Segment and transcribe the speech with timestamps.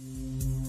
[0.00, 0.61] Música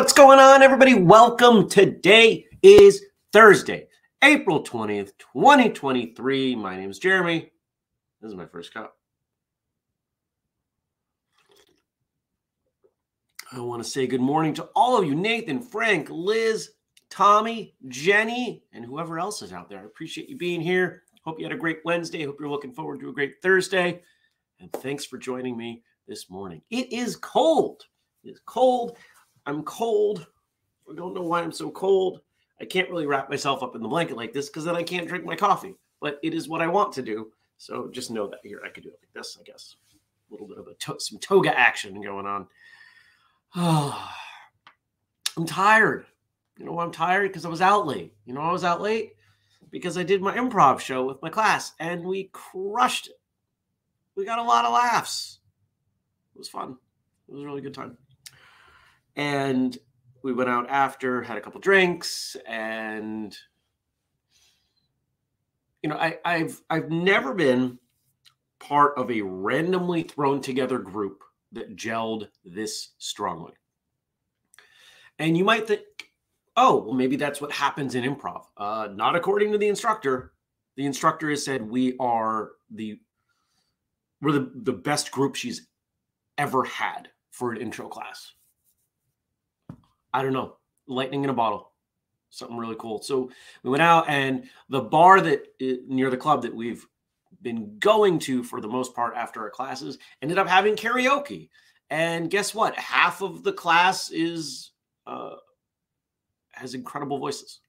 [0.00, 0.94] What's going on, everybody?
[0.94, 1.68] Welcome.
[1.68, 3.86] Today is Thursday,
[4.24, 6.56] April 20th, 2023.
[6.56, 7.52] My name is Jeremy.
[8.22, 8.96] This is my first cup.
[13.52, 16.70] I want to say good morning to all of you Nathan, Frank, Liz,
[17.10, 19.80] Tommy, Jenny, and whoever else is out there.
[19.80, 21.02] I appreciate you being here.
[21.26, 22.24] Hope you had a great Wednesday.
[22.24, 24.00] Hope you're looking forward to a great Thursday.
[24.60, 26.62] And thanks for joining me this morning.
[26.70, 27.82] It is cold.
[28.24, 28.96] It's cold.
[29.50, 30.28] I'm cold.
[30.88, 32.20] I don't know why I'm so cold.
[32.60, 35.08] I can't really wrap myself up in the blanket like this because then I can't
[35.08, 35.74] drink my coffee.
[36.00, 37.32] But it is what I want to do.
[37.58, 39.74] So just know that here I could do it like this, I guess.
[39.92, 42.46] A little bit of a to- some toga action going on.
[45.36, 46.06] I'm tired.
[46.56, 47.28] You know why I'm tired?
[47.28, 48.14] Because I was out late.
[48.26, 49.14] You know I was out late?
[49.70, 53.18] Because I did my improv show with my class and we crushed it.
[54.14, 55.40] We got a lot of laughs.
[56.34, 56.76] It was fun.
[57.28, 57.96] It was a really good time
[59.20, 59.76] and
[60.22, 63.36] we went out after, had a couple drinks, and
[65.82, 67.78] you know, I, I've I've never been
[68.60, 71.22] part of a randomly thrown together group
[71.52, 73.52] that gelled this strongly.
[75.18, 75.82] And you might think,
[76.56, 78.44] oh, well, maybe that's what happens in improv.
[78.56, 80.32] Uh, not according to the instructor.
[80.76, 82.98] The instructor has said we are the
[84.22, 85.66] we're the, the best group she's
[86.38, 88.32] ever had for an intro class.
[90.12, 90.56] I don't know,
[90.86, 91.72] lightning in a bottle,
[92.30, 93.02] something really cool.
[93.02, 93.30] So
[93.62, 95.46] we went out, and the bar that
[95.86, 96.86] near the club that we've
[97.42, 101.48] been going to for the most part after our classes ended up having karaoke.
[101.90, 102.76] And guess what?
[102.76, 104.72] Half of the class is
[105.06, 105.36] uh,
[106.52, 107.60] has incredible voices.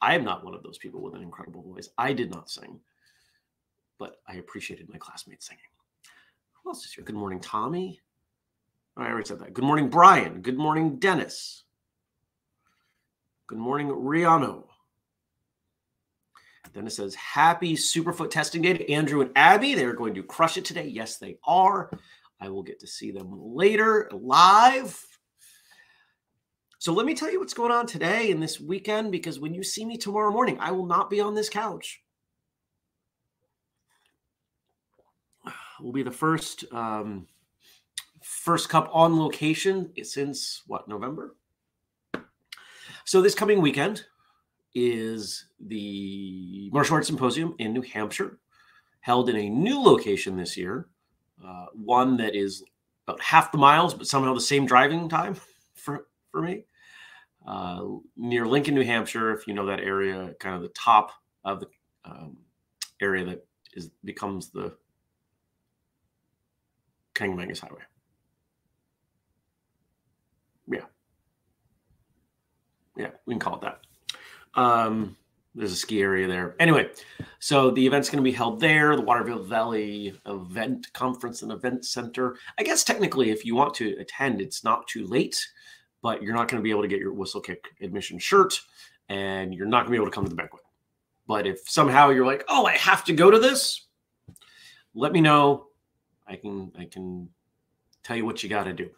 [0.00, 1.88] I am not one of those people with an incredible voice.
[1.98, 2.80] I did not sing,
[3.98, 5.62] but I appreciated my classmates singing.
[6.62, 7.04] Who else is here?
[7.04, 8.00] Good morning, Tommy.
[8.98, 9.54] I already said that.
[9.54, 10.42] Good morning, Brian.
[10.42, 11.62] Good morning, Dennis.
[13.46, 14.64] Good morning, Riano.
[16.74, 19.74] Dennis says, Happy Superfoot testing day to Andrew and Abby.
[19.74, 20.88] They are going to crush it today.
[20.88, 21.90] Yes, they are.
[22.40, 25.04] I will get to see them later live.
[26.80, 29.62] So let me tell you what's going on today and this weekend because when you
[29.62, 32.02] see me tomorrow morning, I will not be on this couch.
[35.80, 37.28] Will be the first um,
[38.48, 41.36] first cup on location since what November.
[43.04, 44.06] So this coming weekend
[44.74, 48.38] is the Martial Arts Symposium in New Hampshire,
[49.00, 50.88] held in a new location this year,
[51.44, 52.64] uh, one that is
[53.06, 55.36] about half the miles, but somehow the same driving time
[55.74, 56.64] for for me.
[57.46, 57.82] Uh,
[58.16, 61.12] near Lincoln, New Hampshire, if you know that area, kind of the top
[61.44, 61.66] of the
[62.06, 62.38] um,
[63.02, 64.74] area that is becomes the
[67.14, 67.82] Kancamagus Highway.
[70.70, 70.84] Yeah.
[72.96, 73.80] Yeah, we can call it that.
[74.54, 75.16] Um,
[75.54, 76.54] there's a ski area there.
[76.60, 76.90] Anyway,
[77.38, 81.84] so the event's going to be held there, the Waterville Valley Event Conference and Event
[81.84, 82.36] Center.
[82.58, 85.44] I guess technically, if you want to attend, it's not too late,
[86.02, 88.60] but you're not going to be able to get your Whistlekick admission shirt,
[89.08, 90.62] and you're not going to be able to come to the banquet.
[91.26, 93.86] But if somehow you're like, oh, I have to go to this,
[94.94, 95.66] let me know.
[96.26, 97.28] I can I can
[98.02, 98.90] tell you what you got to do.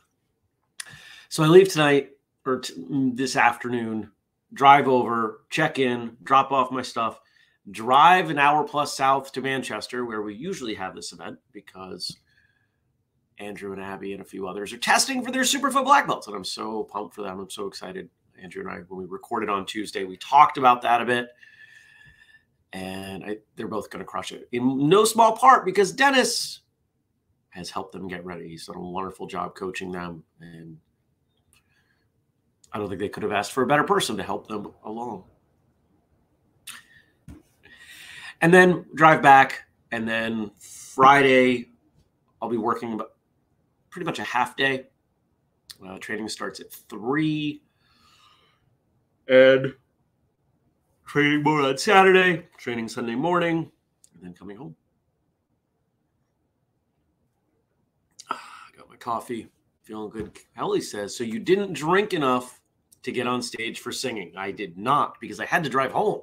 [1.30, 2.10] So I leave tonight
[2.44, 4.10] or t- mm, this afternoon,
[4.52, 7.20] drive over, check in, drop off my stuff,
[7.70, 12.16] drive an hour plus south to Manchester, where we usually have this event because
[13.38, 16.26] Andrew and Abby and a few others are testing for their Superfoot black belts.
[16.26, 17.38] And I'm so pumped for them.
[17.38, 18.10] I'm so excited.
[18.42, 21.28] Andrew and I, when we recorded on Tuesday, we talked about that a bit.
[22.72, 26.62] And I, they're both going to crush it in no small part because Dennis
[27.50, 28.48] has helped them get ready.
[28.48, 30.24] He's done a wonderful job coaching them.
[30.40, 30.76] And
[32.72, 35.24] I don't think they could have asked for a better person to help them along.
[38.40, 41.70] And then drive back, and then Friday,
[42.40, 43.12] I'll be working about
[43.90, 44.86] pretty much a half day.
[45.86, 47.62] Uh, training starts at three,
[49.28, 49.74] and
[51.06, 53.70] training more on Saturday, training Sunday morning,
[54.14, 54.76] and then coming home.
[58.30, 58.36] I
[58.76, 59.48] got my coffee,
[59.82, 60.38] feeling good.
[60.56, 62.59] Ellie says, So you didn't drink enough
[63.02, 64.32] to get on stage for singing.
[64.36, 66.22] I did not because I had to drive home.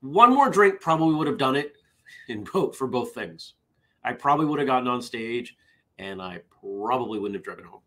[0.00, 1.74] One more drink probably would have done it
[2.28, 3.54] in both for both things.
[4.04, 5.56] I probably would have gotten on stage
[5.98, 7.80] and I probably wouldn't have driven home.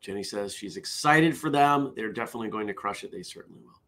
[0.00, 1.92] Jenny says she's excited for them.
[1.94, 3.12] They're definitely going to crush it.
[3.12, 3.78] They certainly will.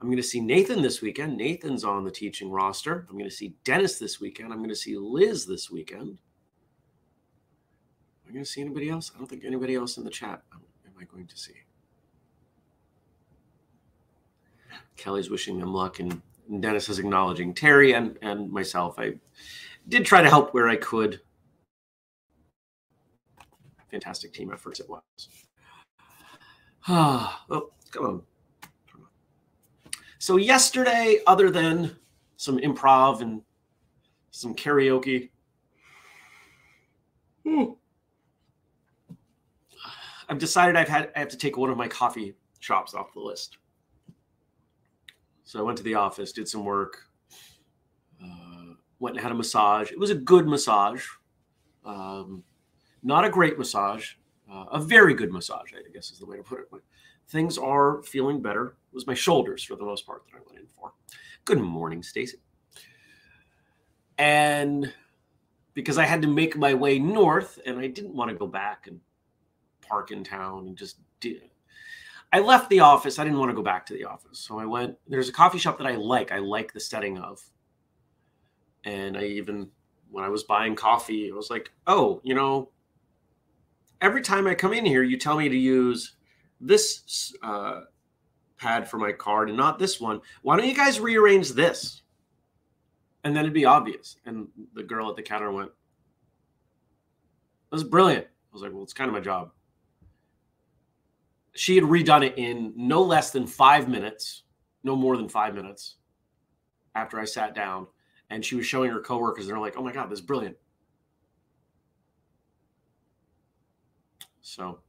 [0.00, 1.36] I'm going to see Nathan this weekend.
[1.36, 3.06] Nathan's on the teaching roster.
[3.08, 4.52] I'm going to see Dennis this weekend.
[4.52, 6.18] I'm going to see Liz this weekend.
[8.32, 9.12] I going to see anybody else?
[9.14, 11.52] I don't think anybody else in the chat am I going to see.
[14.96, 16.22] Kelly's wishing them luck, and
[16.60, 18.98] Dennis is acknowledging Terry and, and myself.
[18.98, 19.16] I
[19.86, 21.20] did try to help where I could.
[23.90, 25.02] Fantastic team efforts it was.
[26.88, 28.22] Ah, oh, come on.
[30.18, 31.96] So yesterday, other than
[32.38, 33.42] some improv and
[34.30, 35.28] some karaoke,
[37.44, 37.72] hmm,
[40.28, 43.20] I've decided I've had I have to take one of my coffee shops off the
[43.20, 43.58] list.
[45.44, 47.08] So I went to the office, did some work,
[48.22, 49.90] uh, went and had a massage.
[49.90, 51.04] It was a good massage,
[51.84, 52.42] um,
[53.02, 54.12] not a great massage,
[54.50, 55.72] uh, a very good massage.
[55.74, 56.70] I guess is the way to put it.
[56.70, 56.80] But
[57.28, 58.76] things are feeling better.
[58.92, 60.92] It was my shoulders for the most part that I went in for.
[61.44, 62.38] Good morning, Stacy.
[64.18, 64.92] And
[65.74, 68.86] because I had to make my way north, and I didn't want to go back
[68.86, 69.00] and
[69.82, 71.50] park in town and just did
[72.32, 73.18] I left the office.
[73.18, 74.38] I didn't want to go back to the office.
[74.38, 76.32] So I went, there's a coffee shop that I like.
[76.32, 77.42] I like the setting of.
[78.84, 79.68] And I even,
[80.10, 82.70] when I was buying coffee, I was like, oh, you know,
[84.00, 86.14] every time I come in here, you tell me to use
[86.58, 87.82] this uh,
[88.56, 90.20] pad for my card and not this one.
[90.40, 92.00] Why don't you guys rearrange this?
[93.24, 94.16] And then it'd be obvious.
[94.24, 95.70] And the girl at the counter went,
[97.70, 98.24] that was brilliant.
[98.24, 99.50] I was like, well, it's kind of my job
[101.54, 104.42] she had redone it in no less than five minutes,
[104.84, 105.96] no more than five minutes
[106.94, 107.86] after I sat down.
[108.30, 110.56] And she was showing her coworkers, and they're like, oh my God, this is brilliant.
[114.40, 114.80] So,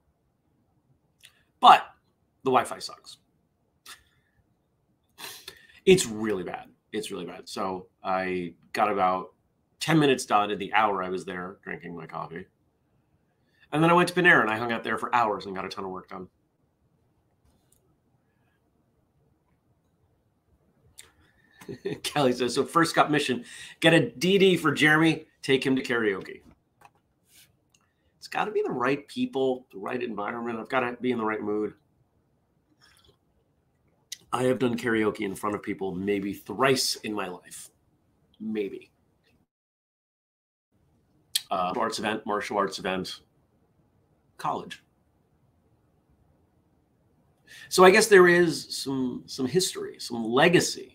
[1.59, 1.83] but
[2.43, 3.17] the Wi Fi sucks.
[5.85, 6.67] It's really bad.
[6.93, 7.49] It's really bad.
[7.49, 9.33] So I got about
[9.79, 12.45] 10 minutes done in the hour I was there drinking my coffee.
[13.73, 15.65] And then I went to Panera and I hung out there for hours and got
[15.65, 16.27] a ton of work done.
[22.03, 23.43] Kelly says, so first got mission,
[23.79, 26.41] get a DD for Jeremy, take him to karaoke.
[28.17, 30.59] It's got to be the right people, the right environment.
[30.59, 31.73] I've got to be in the right mood.
[34.31, 37.69] I have done karaoke in front of people maybe thrice in my life.
[38.39, 38.91] Maybe.
[41.51, 43.19] Uh, arts event, martial arts event,
[44.37, 44.81] college.
[47.69, 50.92] So I guess there is some some history, some legacy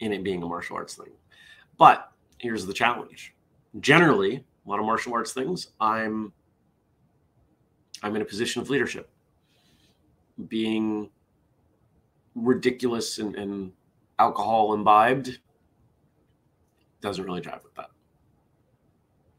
[0.00, 1.12] in it being a martial arts thing.
[1.78, 3.34] But here's the challenge.
[3.80, 6.32] Generally, a lot of martial arts things, I'm
[8.02, 9.08] I'm in a position of leadership.
[10.48, 11.10] Being
[12.34, 13.72] ridiculous and, and
[14.18, 15.38] alcohol imbibed
[17.00, 17.90] doesn't really jive with that.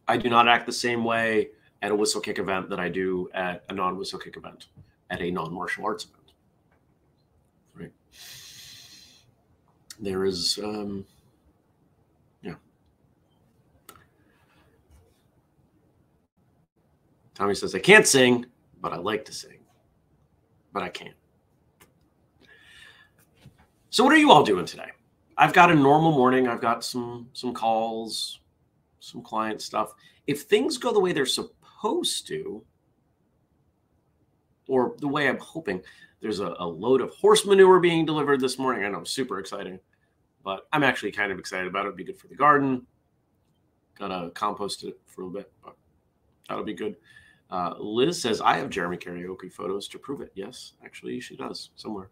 [0.07, 1.49] I do not act the same way
[1.81, 4.67] at a whistlekick event that I do at a non whistlekick event,
[5.11, 6.31] at a non martial arts event.
[7.75, 7.91] Right
[9.99, 11.05] there is um,
[12.41, 12.55] yeah.
[17.33, 18.45] Tommy says i can't sing
[18.81, 19.59] but i like to sing
[20.73, 21.15] but i can't.
[23.89, 24.91] So what are you all doing today?
[25.37, 26.47] I've got a normal morning.
[26.47, 28.39] I've got some some calls
[28.99, 29.93] some client stuff.
[30.27, 32.63] If things go the way they're supposed to
[34.67, 35.81] or the way i'm hoping
[36.21, 38.83] there's a, a, load of horse manure being delivered this morning.
[38.83, 39.79] I know, super exciting,
[40.43, 41.89] but I'm actually kind of excited about it.
[41.89, 42.85] It'd be good for the garden.
[43.97, 45.75] Gotta compost it for a little bit, but
[46.47, 46.95] that'll be good.
[47.49, 50.31] Uh, Liz says, I have Jeremy karaoke photos to prove it.
[50.35, 52.09] Yes, actually, she does somewhere.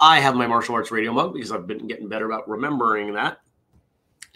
[0.00, 3.38] I have my martial arts radio mug because I've been getting better about remembering that.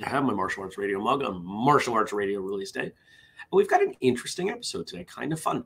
[0.01, 2.83] I have my martial arts radio mug on martial arts radio release day.
[2.83, 2.93] And
[3.51, 5.65] we've got an interesting episode today, kind of fun.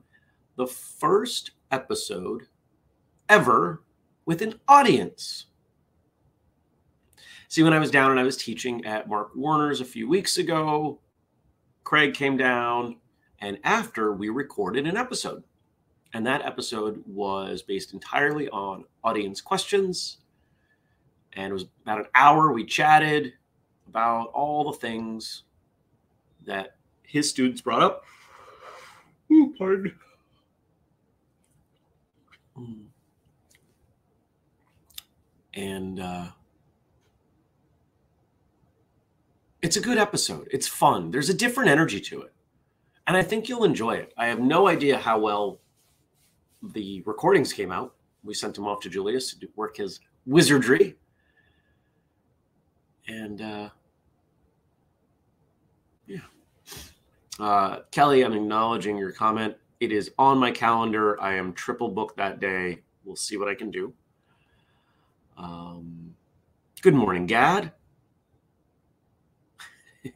[0.55, 2.47] The first episode
[3.29, 3.83] ever
[4.25, 5.45] with an audience.
[7.47, 10.37] See, when I was down and I was teaching at Mark Warner's a few weeks
[10.37, 10.99] ago,
[11.83, 12.97] Craig came down,
[13.37, 15.43] and after we recorded an episode.
[16.13, 20.17] And that episode was based entirely on audience questions.
[21.33, 22.51] And it was about an hour.
[22.51, 23.33] We chatted
[23.87, 25.43] about all the things
[26.45, 28.03] that his students brought up.
[29.31, 29.93] Ooh, pardon.
[32.55, 32.73] Hmm.
[35.53, 36.27] And uh,
[39.67, 40.47] It's a good episode.
[40.51, 41.11] It's fun.
[41.11, 42.33] There's a different energy to it.
[43.07, 44.13] And I think you'll enjoy it.
[44.17, 45.59] I have no idea how well
[46.73, 47.95] the recordings came out.
[48.23, 50.95] We sent him off to Julius to work his wizardry.
[53.07, 53.69] And uh,
[56.05, 56.19] yeah.
[57.39, 59.55] Uh, Kelly, I'm acknowledging your comment.
[59.79, 61.21] It is on my calendar.
[61.21, 62.79] I am triple booked that day.
[63.05, 63.93] We'll see what I can do.
[65.37, 66.15] Um,
[66.81, 67.71] good morning, Gad.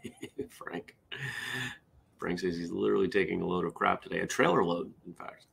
[0.49, 0.95] Frank.
[2.17, 5.45] Frank says he's literally taking a load of crap today, a trailer load, in fact.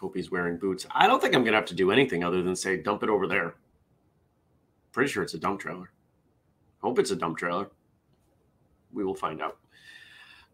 [0.00, 0.86] Hope he's wearing boots.
[0.90, 3.10] I don't think I'm going to have to do anything other than say, dump it
[3.10, 3.56] over there.
[4.92, 5.90] Pretty sure it's a dump trailer.
[6.82, 7.70] Hope it's a dump trailer.
[8.92, 9.58] We will find out.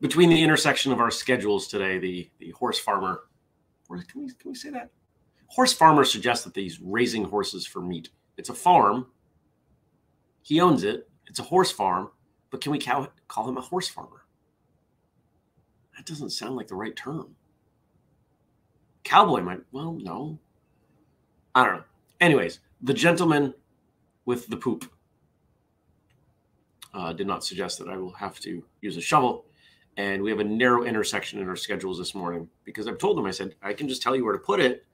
[0.00, 3.22] Between the intersection of our schedules today, the, the horse farmer,
[3.88, 4.90] can we, can we say that?
[5.46, 8.08] Horse farmer suggests that he's raising horses for meat.
[8.36, 9.06] It's a farm.
[10.42, 11.08] He owns it.
[11.28, 12.10] It's a horse farm.
[12.50, 14.24] But can we call, call him a horse farmer?
[15.96, 17.36] That doesn't sound like the right term.
[19.06, 20.36] Cowboy might, well, no.
[21.54, 21.84] I don't know.
[22.20, 23.54] Anyways, the gentleman
[24.24, 24.90] with the poop
[26.92, 29.44] uh, did not suggest that I will have to use a shovel.
[29.96, 33.26] And we have a narrow intersection in our schedules this morning because I've told them,
[33.26, 34.84] I said, I can just tell you where to put it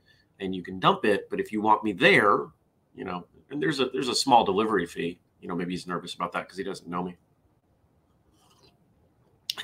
[0.41, 1.31] and you can dump it.
[1.31, 2.49] But if you want me there,
[2.95, 5.19] you know, and there's a there's a small delivery fee.
[5.41, 7.17] You know, maybe he's nervous about that because he doesn't know me.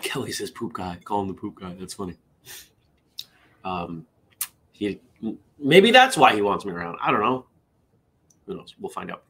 [0.00, 0.98] Kelly says poop guy.
[1.04, 1.76] Call him the poop guy.
[1.78, 2.16] That's funny.
[3.62, 4.06] Um,
[4.78, 5.00] he
[5.58, 6.98] maybe that's why he wants me around.
[7.02, 7.46] I don't know.
[8.46, 8.76] Who knows?
[8.78, 9.24] We'll find out.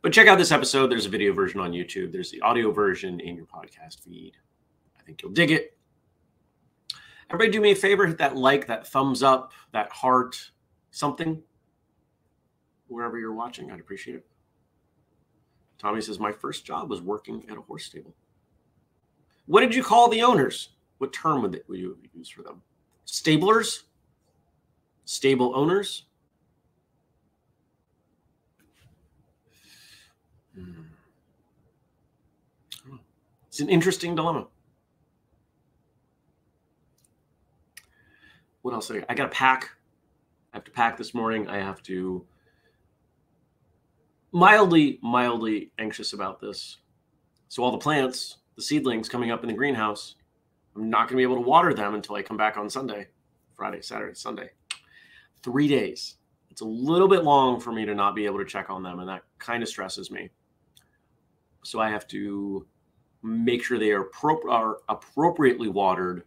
[0.00, 0.90] But check out this episode.
[0.90, 2.12] There's a video version on YouTube.
[2.12, 4.32] There's the audio version in your podcast feed.
[4.98, 5.76] I think you'll dig it.
[7.28, 10.50] Everybody, do me a favor: hit that like, that thumbs up, that heart,
[10.92, 11.42] something.
[12.86, 14.26] Wherever you're watching, I'd appreciate it.
[15.78, 18.14] Tommy says, My first job was working at a horse stable.
[19.46, 20.70] What did you call the owners?
[20.98, 22.62] What term would, they, would you use for them?
[23.06, 23.84] Stablers?
[25.04, 26.04] Stable owners.
[30.54, 30.82] Hmm.
[33.48, 34.46] It's an interesting dilemma.
[38.62, 38.90] What else?
[38.90, 39.70] I, I got to pack.
[40.52, 41.48] I have to pack this morning.
[41.48, 42.24] I have to
[44.32, 46.78] mildly, mildly anxious about this.
[47.48, 50.14] So all the plants, the seedlings coming up in the greenhouse,
[50.76, 53.08] I'm not going to be able to water them until I come back on Sunday,
[53.56, 54.50] Friday, Saturday, Sunday
[55.42, 56.16] three days.
[56.50, 58.98] It's a little bit long for me to not be able to check on them,
[58.98, 60.30] and that kind of stresses me.
[61.62, 62.66] So I have to
[63.22, 64.08] make sure they are,
[64.48, 66.24] are appropriately watered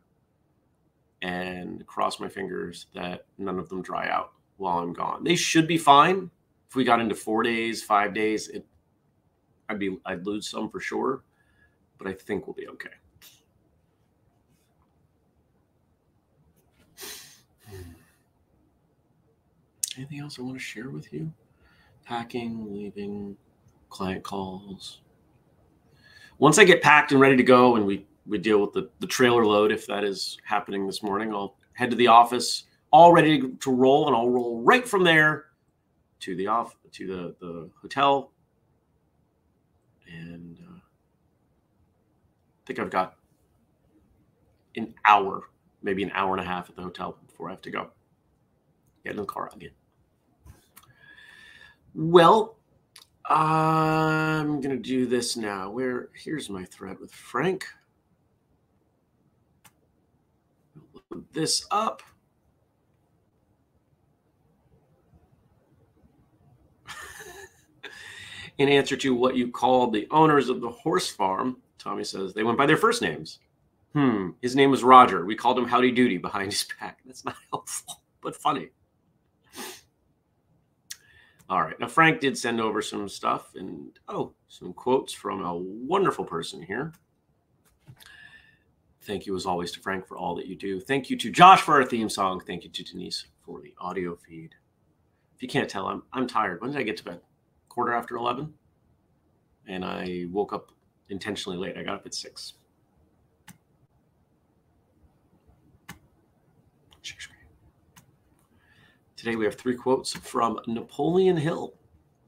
[1.21, 5.23] and cross my fingers that none of them dry out while I'm gone.
[5.23, 6.29] They should be fine.
[6.69, 8.65] If we got into four days, five days, it,
[9.69, 11.23] I'd be I'd lose some for sure,
[11.97, 12.89] but I think we'll be okay.
[20.03, 21.31] Anything else I want to share with you?
[22.03, 23.37] Packing, leaving,
[23.89, 24.99] client calls.
[26.39, 29.07] Once I get packed and ready to go and we, we deal with the, the
[29.07, 33.53] trailer load, if that is happening this morning, I'll head to the office all ready
[33.61, 35.45] to roll and I'll roll right from there
[36.19, 38.31] to the off to the, the hotel.
[40.05, 43.15] And uh, I think I've got
[44.75, 45.43] an hour,
[45.81, 47.91] maybe an hour and a half at the hotel before I have to go.
[49.05, 49.71] Get in the car again.
[51.95, 52.57] Well,
[53.25, 55.69] I'm going to do this now.
[55.69, 57.65] Where here's my thread with Frank.
[61.11, 62.01] Load this up.
[68.57, 72.43] In answer to what you called the owners of the horse farm, Tommy says they
[72.43, 73.39] went by their first names.
[73.93, 74.31] Hmm.
[74.41, 75.25] His name was Roger.
[75.25, 76.97] We called him Howdy Doody behind his back.
[77.05, 78.69] That's not helpful, but funny.
[81.49, 81.79] All right.
[81.79, 86.61] Now, Frank did send over some stuff and, oh, some quotes from a wonderful person
[86.61, 86.93] here.
[89.01, 90.79] Thank you, as always, to Frank for all that you do.
[90.79, 92.39] Thank you to Josh for our theme song.
[92.39, 94.55] Thank you to Denise for the audio feed.
[95.35, 96.61] If you can't tell, I'm, I'm tired.
[96.61, 97.19] When did I get to bed?
[97.67, 98.53] Quarter after 11?
[99.67, 100.71] And I woke up
[101.09, 101.77] intentionally late.
[101.77, 102.53] I got up at 6.
[109.23, 111.75] Today we have three quotes from Napoleon Hill.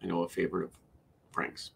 [0.01, 0.71] I know a favorite of
[1.34, 1.71] Frank's.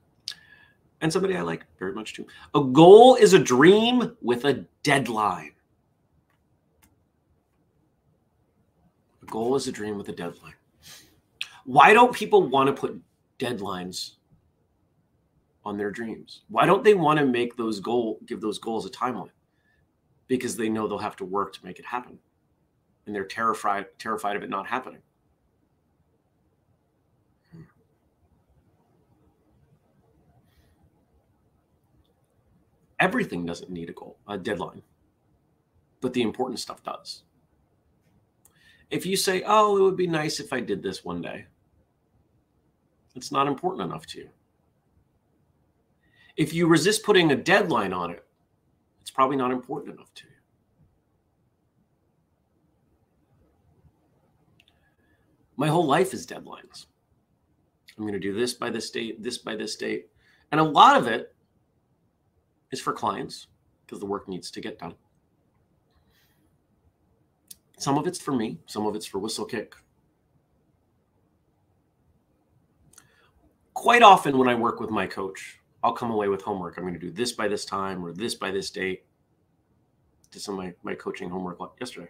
[1.01, 2.25] And somebody I like very much too.
[2.55, 5.51] A goal is a dream with a deadline.
[9.21, 10.53] A goal is a dream with a deadline.
[11.65, 12.97] Why don't people want to put
[13.39, 14.11] deadlines
[15.65, 16.43] on their dreams?
[16.47, 19.31] Why don't they want to make those goal give those goals a timeline?
[20.29, 22.17] Because they know they'll have to work to make it happen.
[23.05, 25.01] And they're terrified terrified of it not happening.
[32.99, 34.81] Everything doesn't need a goal, a deadline.
[36.01, 37.23] But the important stuff does.
[38.89, 41.45] If you say, "Oh, it would be nice if I did this one day."
[43.15, 44.29] It's not important enough to you.
[46.37, 48.25] If you resist putting a deadline on it,
[49.01, 50.33] it's probably not important enough to you.
[55.57, 56.85] My whole life is deadlines.
[57.97, 60.09] I'm going to do this by this date, this by this date.
[60.51, 61.35] And a lot of it
[62.71, 63.47] is for clients
[63.85, 64.95] because the work needs to get done.
[67.77, 69.73] Some of it's for me, some of it's for Whistlekick,
[73.79, 76.77] quite often when I work with my coach, I'll come away with homework.
[76.77, 79.05] I'm going to do this by this time or this by this date.
[80.31, 82.09] Did some of my, my coaching homework yesterday.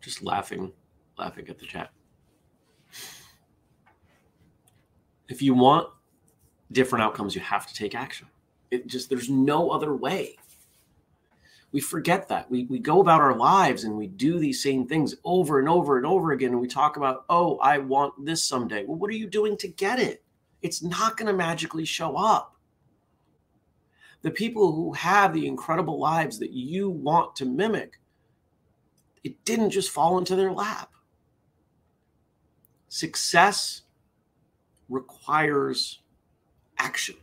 [0.00, 0.72] Just laughing,
[1.18, 1.90] laughing at the chat.
[5.28, 5.88] If you want
[6.72, 8.26] different outcomes, you have to take action.
[8.70, 10.36] It just, there's no other way.
[11.72, 12.50] We forget that.
[12.50, 15.98] We, we go about our lives and we do these same things over and over
[15.98, 16.50] and over again.
[16.50, 18.84] And we talk about, oh, I want this someday.
[18.84, 20.24] Well, what are you doing to get it?
[20.62, 22.56] It's not going to magically show up.
[24.22, 27.99] The people who have the incredible lives that you want to mimic,
[29.24, 30.90] it didn't just fall into their lap.
[32.88, 33.82] Success
[34.88, 36.00] requires
[36.78, 37.16] action.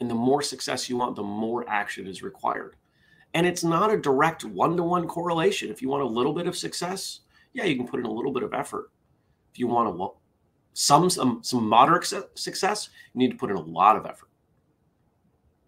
[0.00, 2.76] And the more success you want, the more action is required.
[3.34, 5.70] And it's not a direct one to one correlation.
[5.70, 7.20] If you want a little bit of success,
[7.52, 8.90] yeah, you can put in a little bit of effort.
[9.52, 10.08] If you want a
[10.72, 14.28] some some some moderate success, you need to put in a lot of effort.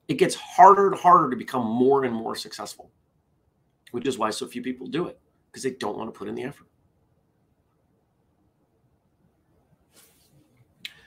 [0.08, 2.90] It gets harder and harder to become more and more successful,
[3.92, 6.34] which is why so few people do it because they don't want to put in
[6.34, 6.66] the effort.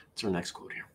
[0.08, 0.86] What's our next quote here?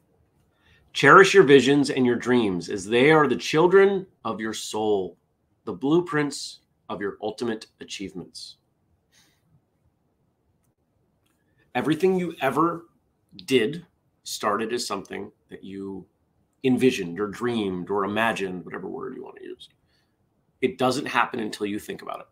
[0.93, 5.17] Cherish your visions and your dreams as they are the children of your soul,
[5.65, 8.57] the blueprints of your ultimate achievements.
[11.75, 12.85] Everything you ever
[13.45, 13.85] did
[14.23, 16.05] started as something that you
[16.63, 19.69] envisioned or dreamed or imagined, whatever word you want to use.
[20.61, 22.27] It doesn't happen until you think about it.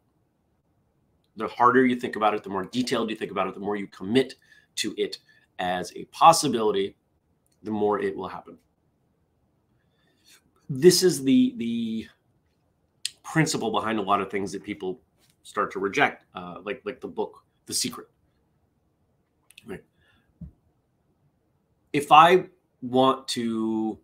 [1.35, 3.75] The harder you think about it, the more detailed you think about it, the more
[3.75, 4.35] you commit
[4.75, 5.17] to it
[5.57, 6.95] as a possibility,
[7.63, 8.57] the more it will happen.
[10.69, 12.07] This is the the
[13.23, 14.99] principle behind a lot of things that people
[15.43, 18.07] start to reject, uh, like like the book The Secret.
[19.65, 19.83] Right.
[21.91, 22.45] If I
[22.81, 23.97] want to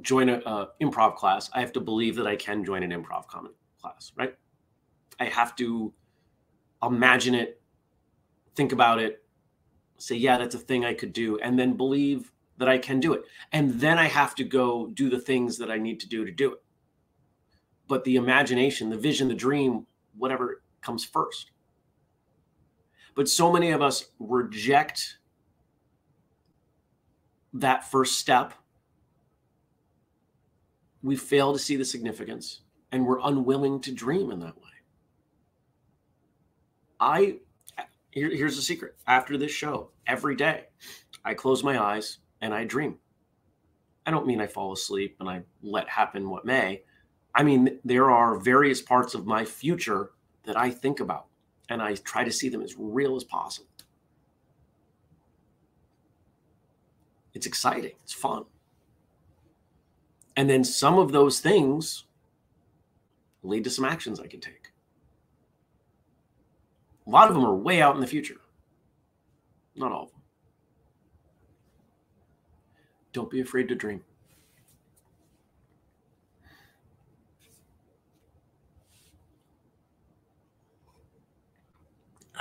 [0.00, 3.54] join a, improv class, I have to believe that I can join an improv comedy
[3.80, 4.34] class, right?
[5.20, 5.92] I have to
[6.82, 7.60] imagine it,
[8.54, 9.22] think about it,
[9.98, 13.12] say, yeah, that's a thing I could do, and then believe that I can do
[13.12, 13.22] it.
[13.52, 16.32] And then I have to go do the things that I need to do to
[16.32, 16.62] do it.
[17.88, 21.50] But the imagination, the vision, the dream, whatever comes first.
[23.14, 25.18] But so many of us reject
[27.52, 28.54] that first step.
[31.02, 32.60] We fail to see the significance
[32.92, 34.62] and we're unwilling to dream in that way.
[37.00, 37.38] I
[38.10, 38.96] here, here's the secret.
[39.06, 40.66] After this show every day
[41.24, 42.98] i close my eyes and i dream.
[44.06, 46.82] I don't mean i fall asleep and i let happen what may.
[47.34, 50.10] I mean there are various parts of my future
[50.44, 51.26] that i think about
[51.68, 53.68] and i try to see them as real as possible.
[57.34, 57.92] It's exciting.
[58.02, 58.44] It's fun
[60.36, 62.04] and then some of those things
[63.42, 64.72] lead to some actions i can take
[67.06, 68.40] a lot of them are way out in the future.
[69.74, 70.20] Not all of them.
[73.12, 74.02] Don't be afraid to dream.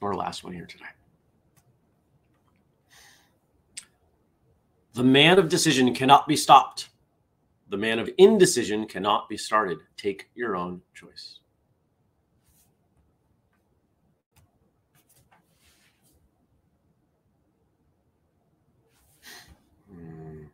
[0.00, 0.84] Our last one here today.
[4.94, 6.90] The man of decision cannot be stopped.
[7.68, 9.78] The man of indecision cannot be started.
[9.96, 11.40] Take your own choice.
[19.90, 20.44] Hmm.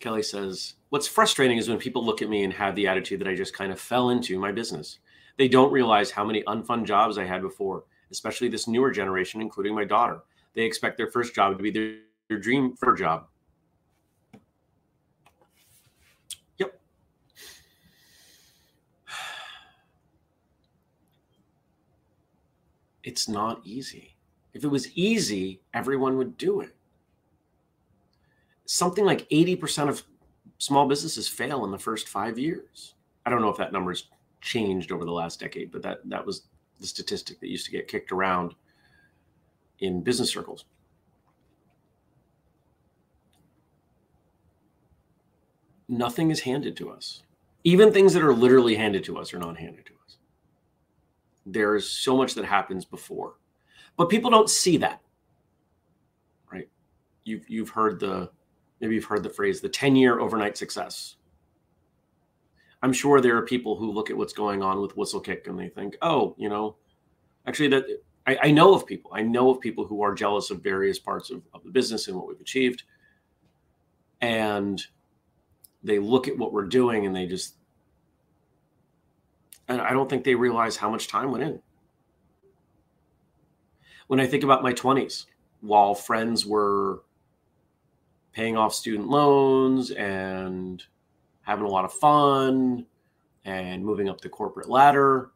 [0.00, 3.28] Kelly says, What's frustrating is when people look at me and have the attitude that
[3.28, 5.00] I just kind of fell into my business.
[5.36, 9.74] They don't realize how many unfun jobs I had before, especially this newer generation, including
[9.74, 10.22] my daughter.
[10.54, 11.98] They expect their first job to be their
[12.28, 13.26] their dream for a job.
[16.58, 16.78] Yep.
[23.02, 24.14] It's not easy.
[24.52, 26.74] If it was easy, everyone would do it.
[28.66, 30.02] Something like 80% of
[30.58, 32.94] small businesses fail in the first five years.
[33.24, 34.08] I don't know if that number's
[34.40, 36.42] changed over the last decade, but that that was
[36.80, 38.54] the statistic that used to get kicked around
[39.80, 40.64] in business circles.
[45.88, 47.22] Nothing is handed to us.
[47.64, 50.18] Even things that are literally handed to us are not handed to us.
[51.46, 53.34] There is so much that happens before.
[53.96, 55.00] But people don't see that.
[56.52, 56.68] Right?
[57.24, 58.30] You've you've heard the
[58.80, 61.16] maybe you've heard the phrase the 10 year overnight success.
[62.80, 65.68] I'm sure there are people who look at what's going on with Whistlekick and they
[65.68, 66.76] think, oh, you know,
[67.46, 67.86] actually that
[68.28, 69.10] I, I know of people.
[69.14, 72.16] I know of people who are jealous of various parts of, of the business and
[72.16, 72.84] what we've achieved.
[74.20, 74.84] And
[75.82, 77.54] they look at what we're doing and they just
[79.68, 81.60] and I don't think they realize how much time went in.
[84.06, 85.26] When I think about my 20s,
[85.60, 87.02] while friends were
[88.32, 90.84] paying off student loans and
[91.42, 92.86] having a lot of fun
[93.44, 95.30] and moving up the corporate ladder.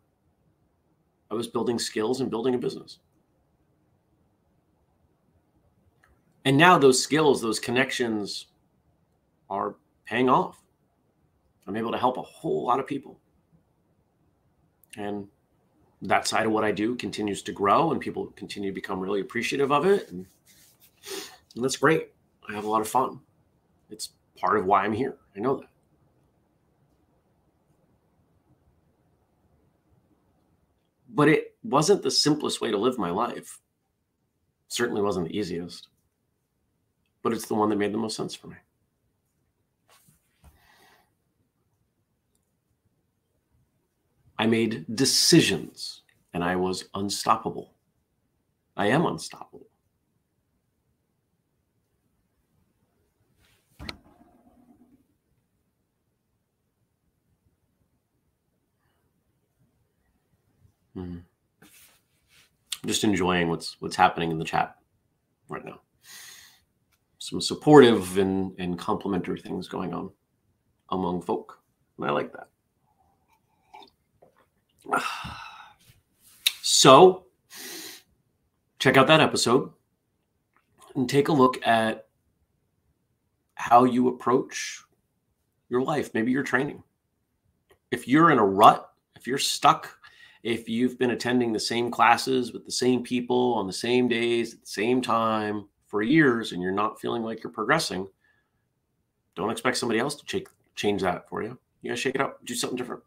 [1.31, 2.99] I was building skills and building a business.
[6.45, 8.47] And now those skills, those connections
[9.49, 10.63] are paying off.
[11.67, 13.19] I'm able to help a whole lot of people.
[14.97, 15.29] And
[16.03, 19.21] that side of what I do continues to grow and people continue to become really
[19.21, 20.11] appreciative of it.
[20.11, 20.27] And,
[21.55, 22.11] and that's great.
[22.49, 23.21] I have a lot of fun.
[23.91, 25.17] It's part of why I'm here.
[25.37, 25.69] I know that.
[31.15, 33.61] But it wasn't the simplest way to live my life.
[34.69, 35.89] Certainly wasn't the easiest.
[37.23, 38.57] But it's the one that made the most sense for me.
[44.43, 46.03] I made decisions
[46.35, 47.77] and I was unstoppable.
[48.77, 49.69] I am unstoppable.
[60.97, 61.19] Mm-hmm.
[62.85, 64.75] Just enjoying what's what's happening in the chat
[65.49, 65.81] right now.
[67.19, 70.11] Some supportive and, and complimentary things going on
[70.91, 71.61] among folk.
[71.97, 72.49] And I like that.
[76.63, 77.27] So,
[78.79, 79.71] check out that episode
[80.95, 82.07] and take a look at
[83.55, 84.83] how you approach
[85.69, 86.83] your life, maybe your training.
[87.91, 89.99] If you're in a rut, if you're stuck
[90.43, 94.55] if you've been attending the same classes with the same people on the same days
[94.55, 98.09] at the same time for years and you're not feeling like you're progressing,
[99.37, 101.57] don't expect somebody else to change that for you.
[101.83, 103.03] You gotta shake it up, do something different.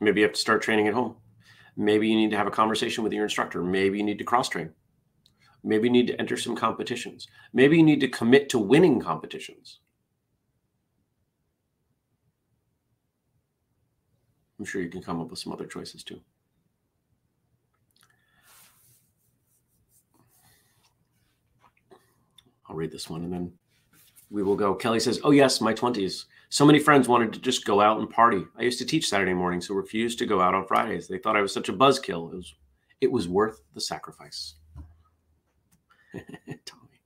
[0.00, 1.16] Maybe you have to start training at home.
[1.76, 3.62] Maybe you need to have a conversation with your instructor.
[3.62, 4.70] Maybe you need to cross train.
[5.62, 7.28] Maybe you need to enter some competitions.
[7.52, 9.80] Maybe you need to commit to winning competitions.
[14.58, 16.20] I'm sure you can come up with some other choices too.
[22.68, 23.52] I'll read this one and then
[24.30, 24.74] we will go.
[24.74, 26.24] Kelly says, Oh, yes, my 20s.
[26.52, 28.44] So many friends wanted to just go out and party.
[28.58, 31.06] I used to teach Saturday mornings, so refused to go out on Fridays.
[31.06, 32.32] They thought I was such a buzzkill.
[32.32, 32.54] It was,
[33.00, 34.54] it was worth the sacrifice.
[36.12, 36.98] Tommy.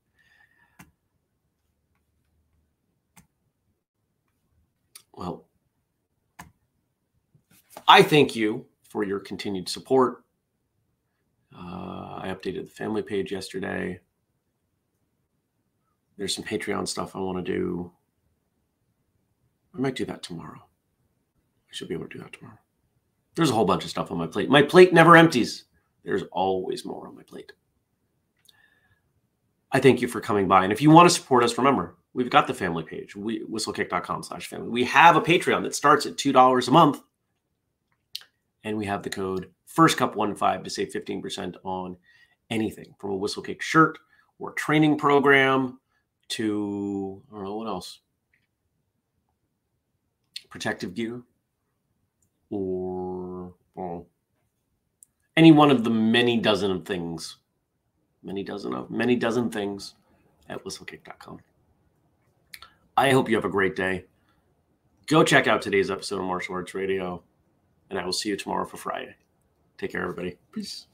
[5.12, 5.44] Well,
[7.86, 10.24] I thank you for your continued support.
[11.54, 14.00] Uh, I updated the family page yesterday.
[16.16, 17.92] There's some Patreon stuff I want to do.
[19.74, 20.60] I might do that tomorrow.
[20.60, 22.58] I should be able to do that tomorrow.
[23.34, 24.48] There's a whole bunch of stuff on my plate.
[24.48, 25.64] My plate never empties.
[26.04, 27.52] There's always more on my plate.
[29.72, 30.62] I thank you for coming by.
[30.62, 34.22] And if you want to support us, remember, we've got the family page, we, whistlekick.com
[34.22, 34.68] slash family.
[34.68, 37.00] We have a Patreon that starts at $2 a month
[38.64, 41.96] and we have the code first cup one five to save 15% on
[42.50, 43.98] anything from a whistlekick shirt
[44.38, 45.78] or training program
[46.28, 48.00] to I don't know what else.
[50.54, 51.20] Protective gear
[52.48, 53.52] or
[55.36, 57.38] any one of the many dozen of things.
[58.22, 59.94] Many dozen of many dozen things
[60.48, 61.40] at whistlekick.com.
[62.96, 64.04] I hope you have a great day.
[65.08, 67.24] Go check out today's episode of Martial Arts Radio,
[67.90, 69.16] and I will see you tomorrow for Friday.
[69.76, 70.38] Take care, everybody.
[70.52, 70.86] Peace.